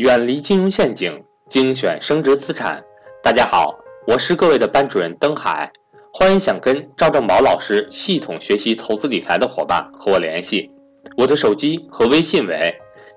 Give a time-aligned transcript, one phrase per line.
[0.00, 2.82] 远离金融陷阱，精选升值资产。
[3.22, 5.70] 大家好，我是各位的班主任登海，
[6.10, 10.70] 欢迎想跟赵正宝老师系统学习投资理财的伙伴和我联系，
[11.18, 12.74] 我的手机和微信为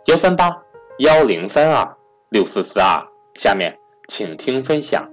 [0.07, 0.53] 幺三八
[0.97, 1.89] 幺零三二
[2.31, 3.01] 六四四二。
[3.35, 3.77] 下面
[4.09, 5.09] 请听分享。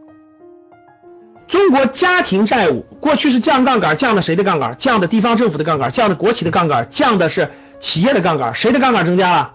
[1.47, 4.77] 中国家庭债务过去是降杠杆，降的谁的杠杆？
[4.77, 7.49] 降的地方政府的杠杆，降的国企的杠杆，降的是
[7.79, 9.55] 企业的杠杆，谁的杠杆增加了？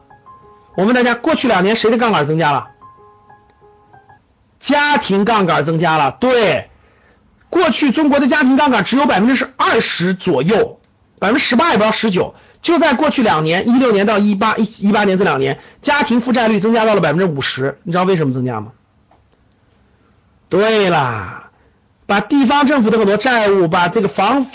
[0.76, 2.68] 我问大家，过去两年谁的杠杆增加了？
[4.60, 6.18] 家庭杠杆增加了。
[6.20, 6.70] 对，
[7.50, 10.80] 过去中国的家庭杠杆只有百分之是二十左右，
[11.20, 12.36] 百分之十八也不到十九。
[12.62, 17.80] 就在过去两年，一六年到一八一一八年这两年，家庭负债率增加到了百分之五十。
[17.84, 18.72] 你知道为什么增加吗？
[20.50, 21.42] 对啦。
[22.08, 24.46] 把地方政府的很多债务，把这个房，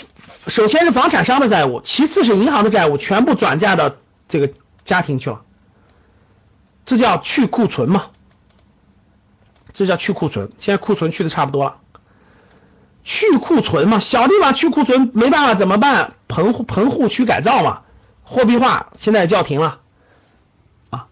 [0.47, 3.91] 首先是房产商的债务，其次是银行的债务，全部转嫁到
[4.29, 4.49] 这个
[4.85, 5.41] 家庭去了，
[6.91, 8.07] 这叫去库存嘛？
[9.71, 10.51] 这叫去库存。
[10.59, 11.77] 现在库存去的差不多了，
[13.05, 16.15] 去库存嘛，小地方去库存没办法怎么办？
[16.27, 17.83] 棚户棚户区改造嘛，
[18.23, 19.79] 货币化现在叫停了
[20.89, 21.07] 啊。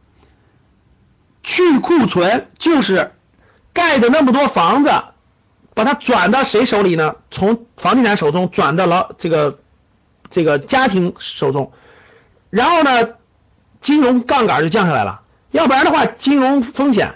[1.43, 3.13] 去库存就是
[3.71, 4.91] 盖的那么多房子。
[5.75, 7.15] 把它转到谁手里呢？
[7.31, 9.59] 从房地产手中转到了这个
[10.29, 11.71] 这个家庭手中，
[12.49, 13.11] 然后呢，
[13.79, 15.21] 金融杠杆就降下来了。
[15.51, 17.15] 要不然的话，金融风险，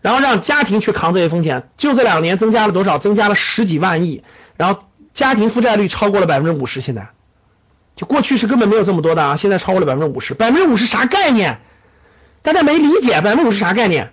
[0.00, 1.68] 然后让家庭去扛这些风险。
[1.76, 2.98] 就这两年增加了多少？
[2.98, 4.22] 增加了十几万亿，
[4.56, 6.80] 然后家庭负债率超过了百分之五十。
[6.80, 7.08] 现在，
[7.94, 10.34] 就过去是根本没有这么多的啊，现在超过了百分之五十。
[10.34, 11.60] 百分之五十啥概念？
[12.42, 14.12] 大家没理解，百分之五十啥概念？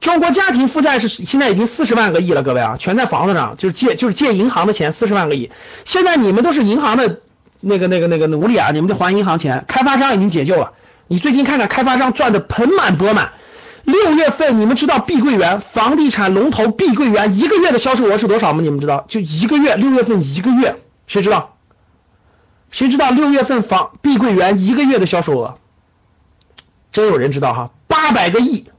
[0.00, 5.50] 中国家庭负债是现在已经四十万个亿了，各位啊，全在房子上，就是借就是借银行的钱，四十万个亿。
[5.84, 7.20] 现在你们都是银行的
[7.60, 9.66] 那个那个那个奴隶啊，你们得还银行钱。
[9.68, 10.72] 开发商已经解救了，
[11.12, 13.32] 你最近看看开发商赚的盆满钵满。
[13.82, 18.60] 六月份你们知道碧桂园房地产龙头碧桂园一个月的销售额是多少吗？
[18.62, 19.06] 你们知道？
[19.08, 20.76] 就一个月，六月份一个月，
[21.08, 21.56] 谁知道？
[22.70, 25.58] 谁知道六月份房碧桂园一个月的销售额？
[26.92, 28.70] 真有人知道哈，八百个亿。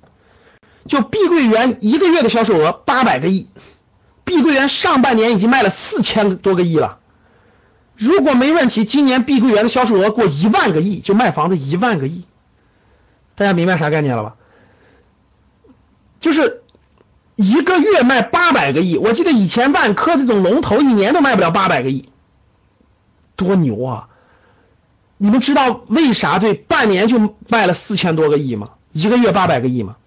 [0.87, 3.49] 就碧桂园一个月的销售额八百个亿，
[4.23, 6.99] 碧桂园上半年已经卖了四千多个亿了。
[8.01, 12.25] 如果没问题，今年碧桂园的销售额过一万个亿，就卖房子一万个亿。
[13.35, 14.35] 大家明白啥概念了吧？
[16.19, 16.63] 就是
[17.35, 18.97] 一个月卖八百个亿。
[18.97, 22.09] 我记得以前万科这种龙头一年都卖不了八百个亿，
[23.35, 24.07] 多牛啊！
[25.19, 28.69] 你们知道为啥对半年就卖了四千多个亿吗？
[28.93, 29.97] 一个月八百个亿吗？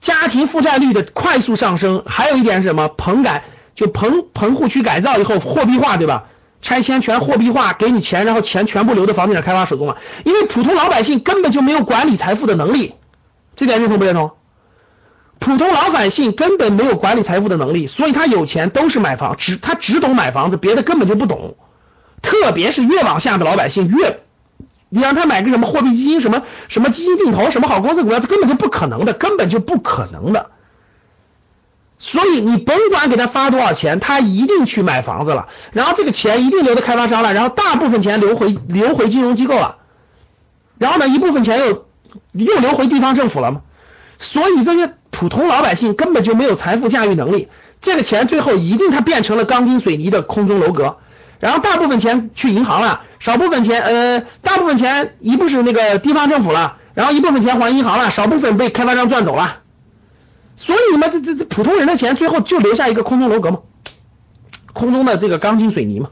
[0.00, 2.88] 家庭负债率的快速上升，还有一点是什么？
[2.88, 3.44] 棚改
[3.74, 6.28] 就棚棚户区改造以后货币化，对吧？
[6.60, 9.96] 拆迁全货币化，给你钱，然后钱全部留在房地产开发手中了。
[10.24, 12.94] 因为普通老百姓根本就没有管理财富的能力，
[13.56, 14.32] 这点认同不认同？
[15.38, 21.56] 普通老百姓根本没有管理财富的能力，所以他有钱都是买房，只他只懂买房子，别的根本就不懂。
[22.22, 24.20] 特别是越往下的老百姓越。
[24.88, 30.50] 你让他买个什么货币基金，什么什么基金定投，什么好公司股票，这根本就不可能的，根本就不可能的。
[31.98, 39.78] 所以你甭管给他发多少钱，他一定去买房子了，然后这个钱一定留在开发商了，然后大部分钱流回流回金融机构了，
[40.78, 41.86] 然后呢一部分钱又
[42.32, 43.62] 又流回地方政府了嘛。
[44.18, 47.48] 所以这些普通老百姓根本就没有财富驾驭能力，
[47.80, 50.98] 这个钱最后一定它变成了钢筋水泥的空中楼阁。
[51.40, 59.58] 然后大部分钱去银行了，少部分钱，呃，大部分钱一部是那个地方政府了，然后一部分钱还银行了，少部分被开发商赚走了，
[60.58, 63.60] 所以你们这这这普通人的钱最后就留下一个空中楼阁嘛，
[64.72, 66.10] 空中的这个钢筋水泥嘛，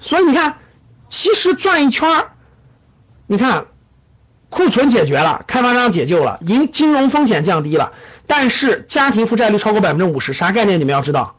[0.00, 0.58] 所以你看，
[1.08, 2.26] 其实转一圈，
[3.28, 3.66] 你看
[4.50, 7.92] 库存解决了，开发商解救了，银金融风险降低了，
[8.26, 10.80] 但是家庭负债率超过百分之五十，啥概念？
[10.80, 11.36] 你们要知道，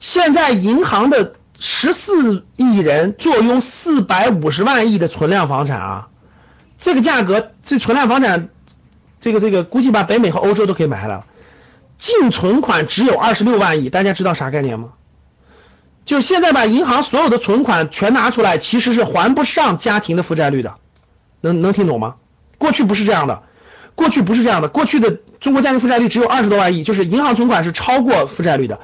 [0.00, 1.36] 现在银行的。
[1.56, 6.08] 十四亿人坐拥四百五十万亿的存量房产啊，
[6.80, 8.48] 这个价格，这存量房产，
[9.24, 11.24] 这个这个估计把北美和欧洲都可以买下来了。
[11.96, 14.90] 净存款只有二十六万亿，大家知道啥概念吗？
[16.04, 20.74] 就是现在把银行所有的存款全拿出来，其实是还不上家庭的负债率的。
[21.40, 22.16] 能能听懂吗？
[22.58, 23.44] 过去不是这样的，
[23.94, 28.78] 过去不是这样的，过去的中国家庭负债率只有二十多万亿，就是银行存款是超过负债率的。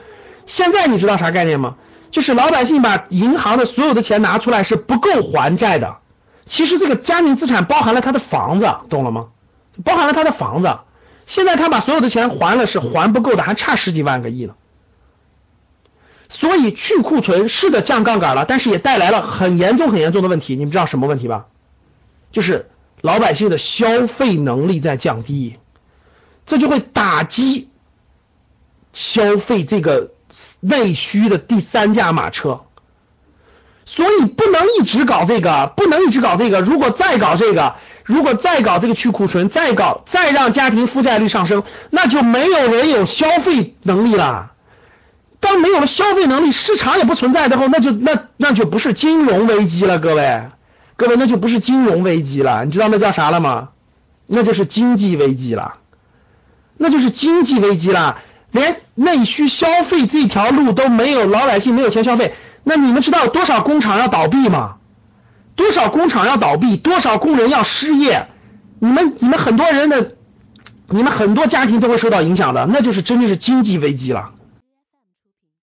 [0.47, 1.77] 现在你知道啥概念吗？
[2.11, 5.99] 就是老百姓把银行的所有的钱拿出来是不够还债的，
[6.47, 9.27] 其实这个家庭资产包含了他的房子，懂了吗？
[9.85, 10.79] 包含了他的房子，
[11.27, 14.55] 现在他把所有的钱还了是还不够的，还差十几万个亿呢。
[16.29, 21.47] 所以去库存是的降杠杆了，但是也带来了很严重很严重的问题，你们知道什么问题吧？
[22.31, 25.57] 就是老百姓的消费能力在降低，
[26.47, 27.69] 这就会打击
[28.93, 30.13] 消费这个
[30.61, 32.61] 内需的第三驾马车。
[33.85, 36.61] 所以不能一直搞这个，不能一直搞这个。
[36.61, 37.75] 如果再搞这个，
[38.11, 44.53] 如果再搞这个去库存，再搞再让家庭负债率上升，那就没有人有消费能力了。
[45.39, 50.43] 当没有了消费能力，市场也不存在的后，那就那那就不是金融危机了，各位，
[50.97, 53.69] 各位那就不是金融危机了，你知道那叫啥了吗？
[54.27, 55.77] 那就是经济危机了，
[56.77, 58.19] 那就是经济危机了，
[58.51, 62.35] 连内需消费这条路都没有，老百姓没有钱消费。
[62.65, 64.77] 那你们知道多少工厂要倒闭吗？
[65.61, 68.29] 多少工厂要倒闭，多少工人要失业？
[68.79, 70.13] 你们你们很多人的，
[70.89, 74.31] 你们很多家庭都会受到影响的，那就是真的是经济危机了。